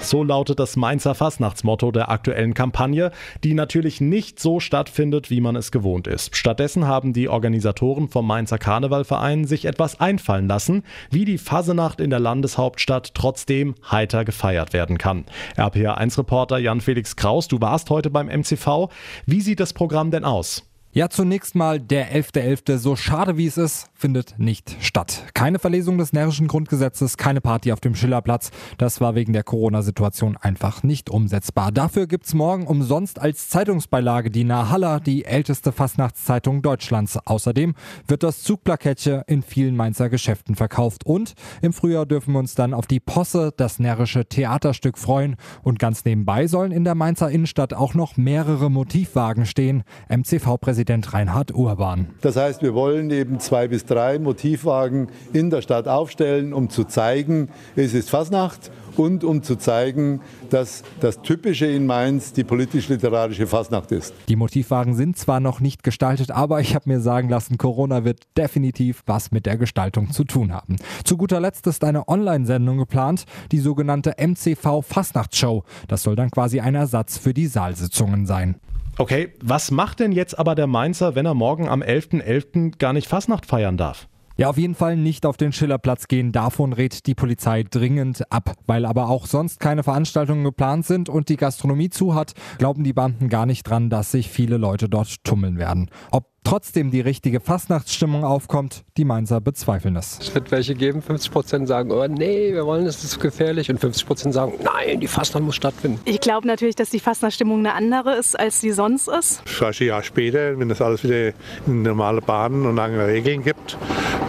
So 0.00 0.24
lautet 0.24 0.58
das 0.58 0.76
Mainzer 0.76 1.14
Fastnachtsmotto 1.14 1.90
der 1.92 2.10
aktuellen 2.10 2.54
Kampagne, 2.54 3.10
die 3.44 3.52
natürlich 3.52 4.00
nicht 4.00 4.40
so 4.40 4.58
stattfindet, 4.58 5.28
wie 5.28 5.42
man 5.42 5.54
es 5.54 5.70
gewohnt 5.70 6.06
ist. 6.06 6.34
Stattdessen 6.34 6.86
haben 6.86 7.12
die 7.12 7.28
Organisatoren 7.28 8.08
vom 8.08 8.26
Mainzer 8.26 8.56
Karnevalverein 8.56 9.44
sich 9.44 9.66
etwas 9.66 10.00
einfallen 10.00 10.48
lassen, 10.48 10.82
wie 11.10 11.26
die 11.26 11.36
Fasenacht 11.36 12.00
in 12.00 12.08
der 12.08 12.20
Landeshauptstadt 12.20 13.12
trotzdem 13.12 13.74
heiter 13.90 14.24
gefeiert 14.24 14.72
werden 14.72 14.96
kann. 14.96 15.26
RPA1-Reporter 15.58 16.56
Jan-Felix 16.56 17.16
Kraus, 17.16 17.48
du 17.48 17.60
warst 17.60 17.90
heute 17.90 18.08
beim 18.08 18.28
MCV. 18.28 18.88
Wie 19.26 19.42
sieht 19.42 19.60
das 19.60 19.74
Programm 19.74 20.10
denn 20.10 20.24
aus? 20.24 20.71
Ja, 20.94 21.08
zunächst 21.08 21.54
mal 21.54 21.80
der 21.80 22.14
11.11., 22.14 22.66
.11., 22.66 22.76
so 22.76 22.96
schade 22.96 23.38
wie 23.38 23.46
es 23.46 23.56
ist, 23.56 23.88
findet 23.94 24.38
nicht 24.38 24.76
statt. 24.80 25.24
Keine 25.32 25.58
Verlesung 25.58 25.96
des 25.96 26.12
närrischen 26.12 26.48
Grundgesetzes, 26.48 27.16
keine 27.16 27.40
Party 27.40 27.72
auf 27.72 27.80
dem 27.80 27.94
Schillerplatz. 27.94 28.50
Das 28.76 29.00
war 29.00 29.14
wegen 29.14 29.32
der 29.32 29.42
Corona-Situation 29.42 30.36
einfach 30.36 30.82
nicht 30.82 31.08
umsetzbar. 31.08 31.72
Dafür 31.72 32.06
gibt's 32.06 32.34
morgen 32.34 32.66
umsonst 32.66 33.18
als 33.18 33.48
Zeitungsbeilage 33.48 34.30
die 34.30 34.44
Nahalla, 34.44 35.00
die 35.00 35.24
älteste 35.24 35.72
Fastnachtszeitung 35.72 36.60
Deutschlands. 36.60 37.16
Außerdem 37.24 37.74
wird 38.06 38.22
das 38.22 38.42
Zugplakettchen 38.42 39.22
in 39.26 39.40
vielen 39.40 39.76
Mainzer 39.76 40.10
Geschäften 40.10 40.56
verkauft. 40.56 41.06
Und 41.06 41.32
im 41.62 41.72
Frühjahr 41.72 42.04
dürfen 42.04 42.34
wir 42.34 42.38
uns 42.38 42.54
dann 42.54 42.74
auf 42.74 42.86
die 42.86 43.00
Posse, 43.00 43.54
das 43.56 43.78
närrische 43.78 44.26
Theaterstück, 44.26 44.98
freuen. 44.98 45.36
Und 45.62 45.78
ganz 45.78 46.04
nebenbei 46.04 46.48
sollen 46.48 46.70
in 46.70 46.84
der 46.84 46.96
Mainzer 46.96 47.30
Innenstadt 47.30 47.72
auch 47.72 47.94
noch 47.94 48.18
mehrere 48.18 48.70
Motivwagen 48.70 49.46
stehen. 49.46 49.84
MCV-Präsident 50.10 50.81
Präsident 50.82 51.14
Reinhard 51.14 51.54
Urban. 51.54 52.08
Das 52.22 52.34
heißt, 52.34 52.60
wir 52.60 52.74
wollen 52.74 53.08
eben 53.12 53.38
zwei 53.38 53.68
bis 53.68 53.84
drei 53.84 54.18
Motivwagen 54.18 55.06
in 55.32 55.48
der 55.48 55.62
Stadt 55.62 55.86
aufstellen, 55.86 56.52
um 56.52 56.70
zu 56.70 56.82
zeigen, 56.82 57.50
es 57.76 57.94
ist 57.94 58.10
Fasnacht 58.10 58.72
und 58.96 59.22
um 59.22 59.44
zu 59.44 59.54
zeigen, 59.54 60.20
dass 60.50 60.82
das 60.98 61.22
Typische 61.22 61.66
in 61.66 61.86
Mainz 61.86 62.32
die 62.32 62.42
politisch-literarische 62.42 63.46
Fasnacht 63.46 63.92
ist. 63.92 64.12
Die 64.28 64.34
Motivwagen 64.34 64.96
sind 64.96 65.16
zwar 65.16 65.38
noch 65.38 65.60
nicht 65.60 65.84
gestaltet, 65.84 66.32
aber 66.32 66.60
ich 66.60 66.74
habe 66.74 66.90
mir 66.90 67.00
sagen 67.00 67.28
lassen, 67.28 67.58
Corona 67.58 68.04
wird 68.04 68.24
definitiv 68.36 69.04
was 69.06 69.30
mit 69.30 69.46
der 69.46 69.58
Gestaltung 69.58 70.10
zu 70.10 70.24
tun 70.24 70.52
haben. 70.52 70.78
Zu 71.04 71.16
guter 71.16 71.38
Letzt 71.38 71.68
ist 71.68 71.84
eine 71.84 72.08
Online-Sendung 72.08 72.78
geplant, 72.78 73.24
die 73.52 73.60
sogenannte 73.60 74.16
MCV 74.18 74.82
Fasnachtsshow. 74.82 75.62
Das 75.86 76.02
soll 76.02 76.16
dann 76.16 76.32
quasi 76.32 76.58
ein 76.58 76.74
Ersatz 76.74 77.18
für 77.18 77.32
die 77.32 77.46
Saalsitzungen 77.46 78.26
sein. 78.26 78.56
Okay, 78.98 79.32
was 79.42 79.70
macht 79.70 80.00
denn 80.00 80.12
jetzt 80.12 80.38
aber 80.38 80.54
der 80.54 80.66
Mainzer, 80.66 81.14
wenn 81.14 81.26
er 81.26 81.34
morgen 81.34 81.68
am 81.68 81.82
11.11. 81.82 82.22
.11. 82.22 82.78
gar 82.78 82.92
nicht 82.92 83.08
Fastnacht 83.08 83.46
feiern 83.46 83.76
darf? 83.76 84.06
Ja, 84.36 84.48
auf 84.48 84.56
jeden 84.56 84.74
Fall 84.74 84.96
nicht 84.96 85.26
auf 85.26 85.36
den 85.36 85.52
Schillerplatz 85.52 86.08
gehen. 86.08 86.32
Davon 86.32 86.72
rät 86.72 87.06
die 87.06 87.14
Polizei 87.14 87.64
dringend 87.64 88.30
ab. 88.32 88.54
Weil 88.66 88.86
aber 88.86 89.08
auch 89.08 89.26
sonst 89.26 89.60
keine 89.60 89.82
Veranstaltungen 89.82 90.44
geplant 90.44 90.86
sind 90.86 91.08
und 91.08 91.28
die 91.28 91.36
Gastronomie 91.36 91.90
zu 91.90 92.14
hat, 92.14 92.32
glauben 92.58 92.82
die 92.82 92.94
Banden 92.94 93.28
gar 93.28 93.46
nicht 93.46 93.64
dran, 93.64 93.90
dass 93.90 94.10
sich 94.10 94.30
viele 94.30 94.56
Leute 94.56 94.88
dort 94.88 95.22
tummeln 95.24 95.58
werden. 95.58 95.90
Ob 96.10 96.31
trotzdem 96.44 96.90
die 96.90 97.00
richtige 97.00 97.40
Fastnachtsstimmung 97.40 98.24
aufkommt, 98.24 98.84
die 98.96 99.04
Mainzer 99.04 99.40
bezweifeln 99.40 99.96
es. 99.96 100.18
Es 100.20 100.34
wird 100.34 100.50
welche 100.50 100.74
geben, 100.74 101.02
50 101.02 101.30
Prozent 101.32 101.68
sagen, 101.68 101.90
oh 101.90 102.06
nee, 102.06 102.52
wir 102.52 102.66
wollen 102.66 102.86
es, 102.86 103.02
ist 103.04 103.20
gefährlich 103.20 103.70
und 103.70 103.78
50 103.78 104.06
Prozent 104.06 104.34
sagen, 104.34 104.52
nein, 104.62 105.00
die 105.00 105.08
Fastnacht 105.08 105.44
muss 105.44 105.56
stattfinden. 105.56 106.00
Ich 106.04 106.20
glaube 106.20 106.46
natürlich, 106.46 106.76
dass 106.76 106.90
die 106.90 107.00
Fastnachtsstimmung 107.00 107.60
eine 107.60 107.74
andere 107.74 108.16
ist, 108.16 108.38
als 108.38 108.60
sie 108.60 108.72
sonst 108.72 109.08
ist. 109.08 109.42
Vielleicht 109.44 109.80
ein 109.80 109.86
Jahr 109.88 110.02
später, 110.02 110.58
wenn 110.58 110.68
das 110.68 110.80
alles 110.80 111.04
wieder 111.04 111.32
in 111.66 111.82
normale 111.82 112.20
Bahnen 112.20 112.66
und 112.66 112.76
lange 112.76 113.06
Regeln 113.06 113.42
gibt, 113.42 113.76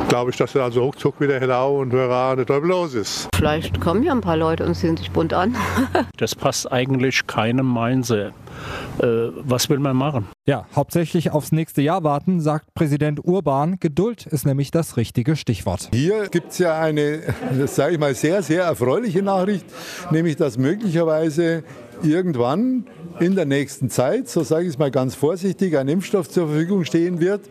glaube 0.10 0.32
ich, 0.32 0.38
dass 0.38 0.54
er 0.56 0.64
also 0.64 0.84
ruckzuck 0.84 1.20
wieder 1.20 1.40
Helau 1.40 1.82
und 1.82 1.92
Hurra 1.92 2.36
der 2.36 2.46
Teufel 2.46 2.70
los 2.70 2.94
ist. 2.94 3.28
Vielleicht 3.36 3.82
kommen 3.82 4.04
ja 4.04 4.12
ein 4.12 4.22
paar 4.22 4.38
Leute 4.38 4.66
und 4.66 4.76
sehen 4.76 4.96
sich 4.98 5.12
bunt 5.12 5.34
an. 5.34 5.56
das 6.18 6.36
passt 6.36 6.72
eigentlich 6.72 7.26
keinem 7.28 7.66
Mainzer. 7.66 8.32
Äh, 9.00 9.06
was 9.44 9.70
will 9.70 9.80
man 9.80 9.96
machen? 9.96 10.28
Ja, 10.46 10.66
hauptsächlich 10.76 11.32
aufs 11.32 11.52
nächste 11.52 11.82
Jahr 11.82 12.04
warten, 12.04 12.42
sagt 12.42 12.74
Präsident 12.74 13.24
Urban. 13.26 13.78
Geduld 13.80 14.26
ist 14.28 14.46
nämlich 14.46 14.72
das 14.72 14.98
richtige 14.98 15.36
Stichwort. 15.36 15.90
Hier 15.94 16.28
gibt 16.30 16.52
es 16.52 16.60
ja 16.60 16.80
eine, 16.80 17.22
das 17.58 17.76
sage 17.76 17.94
ich 17.94 18.00
mal, 18.00 18.14
sehr, 18.14 18.44
sehr 18.44 18.64
erfreuliche 18.64 19.22
Nachricht, 19.22 19.66
nämlich 20.12 20.36
dass 20.36 20.58
möglicherweise 20.58 21.64
irgendwann 22.04 22.86
in 23.20 23.36
der 23.36 23.46
nächsten 23.46 23.90
Zeit, 23.90 24.28
so 24.28 24.44
sage 24.44 24.64
ich 24.64 24.70
es 24.70 24.78
mal 24.78 24.92
ganz 24.92 25.16
vorsichtig, 25.16 25.78
ein 25.78 25.88
Impfstoff 25.88 26.30
zur 26.30 26.48
Verfügung 26.48 26.86
stehen 26.86 27.20
wird, 27.20 27.42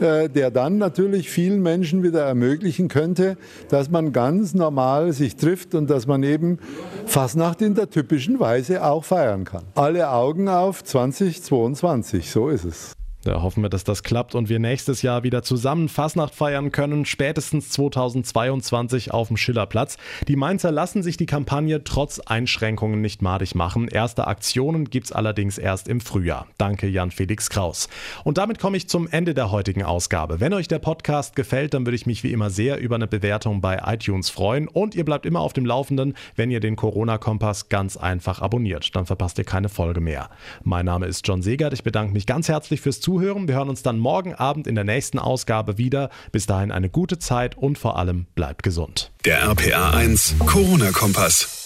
äh, 0.00 0.28
der 0.28 0.50
dann 0.50 0.78
natürlich 0.78 1.30
vielen 1.30 1.62
Menschen 1.62 2.02
wieder 2.02 2.24
ermöglichen 2.24 2.88
könnte, 2.88 3.36
dass 3.68 3.90
man 3.90 4.12
ganz 4.12 4.54
normal 4.54 5.12
sich 5.12 5.36
trifft 5.36 5.74
und 5.74 5.88
dass 5.90 6.06
man 6.06 6.22
eben 6.22 6.58
Fasnacht 7.06 7.62
in 7.62 7.74
der 7.74 7.90
typischen 7.90 8.40
Weise 8.40 8.84
auch 8.84 9.04
feiern 9.04 9.44
kann. 9.44 9.64
Alle 9.74 10.10
Augen 10.10 10.48
auf 10.48 10.84
2022, 10.84 12.30
so 12.30 12.48
ist 12.48 12.64
es. 12.64 12.92
Da 13.24 13.40
hoffen 13.40 13.62
wir, 13.62 13.68
dass 13.68 13.84
das 13.84 14.02
klappt 14.02 14.34
und 14.34 14.48
wir 14.48 14.58
nächstes 14.58 15.02
Jahr 15.02 15.22
wieder 15.22 15.44
zusammen 15.44 15.88
Fasnacht 15.88 16.34
feiern 16.34 16.72
können, 16.72 17.04
spätestens 17.04 17.68
2022 17.70 19.12
auf 19.12 19.28
dem 19.28 19.36
Schillerplatz. 19.36 19.96
Die 20.26 20.34
Mainzer 20.34 20.72
lassen 20.72 21.04
sich 21.04 21.16
die 21.16 21.26
Kampagne 21.26 21.84
trotz 21.84 22.18
Einschränkungen 22.18 23.00
nicht 23.00 23.22
madig 23.22 23.54
machen. 23.54 23.86
Erste 23.86 24.26
Aktionen 24.26 24.90
gibt 24.90 25.06
es 25.06 25.12
allerdings 25.12 25.56
erst 25.56 25.86
im 25.86 26.00
Frühjahr. 26.00 26.48
Danke 26.58 26.88
Jan-Felix 26.88 27.48
Kraus. 27.48 27.88
Und 28.24 28.38
damit 28.38 28.58
komme 28.58 28.76
ich 28.76 28.88
zum 28.88 29.06
Ende 29.06 29.34
der 29.34 29.52
heutigen 29.52 29.84
Ausgabe. 29.84 30.40
Wenn 30.40 30.52
euch 30.52 30.66
der 30.66 30.80
Podcast 30.80 31.36
gefällt, 31.36 31.74
dann 31.74 31.86
würde 31.86 31.96
ich 31.96 32.06
mich 32.06 32.24
wie 32.24 32.32
immer 32.32 32.50
sehr 32.50 32.80
über 32.80 32.96
eine 32.96 33.06
Bewertung 33.06 33.60
bei 33.60 33.80
iTunes 33.86 34.30
freuen 34.30 34.66
und 34.66 34.96
ihr 34.96 35.04
bleibt 35.04 35.26
immer 35.26 35.40
auf 35.40 35.52
dem 35.52 35.64
Laufenden, 35.64 36.14
wenn 36.34 36.50
ihr 36.50 36.60
den 36.60 36.74
Corona-Kompass 36.74 37.68
ganz 37.68 37.96
einfach 37.96 38.42
abonniert. 38.42 38.96
Dann 38.96 39.06
verpasst 39.06 39.38
ihr 39.38 39.44
keine 39.44 39.68
Folge 39.68 40.00
mehr. 40.00 40.28
Mein 40.64 40.86
Name 40.86 41.06
ist 41.06 41.26
John 41.26 41.40
Segert. 41.40 41.72
Ich 41.72 41.84
bedanke 41.84 42.12
mich 42.12 42.26
ganz 42.26 42.48
herzlich 42.48 42.80
fürs 42.80 43.00
Zuhören 43.00 43.11
Zuhören. 43.12 43.46
Wir 43.46 43.56
hören 43.56 43.68
uns 43.68 43.82
dann 43.82 43.98
morgen 43.98 44.34
Abend 44.34 44.66
in 44.66 44.74
der 44.74 44.84
nächsten 44.84 45.18
Ausgabe 45.18 45.76
wieder. 45.76 46.08
Bis 46.32 46.46
dahin 46.46 46.72
eine 46.72 46.88
gute 46.88 47.18
Zeit 47.18 47.58
und 47.58 47.76
vor 47.76 47.98
allem 47.98 48.24
bleibt 48.34 48.62
gesund. 48.62 49.12
Der 49.26 49.42
RPA 49.42 49.90
1 49.90 50.36
Corona-Kompass. 50.46 51.61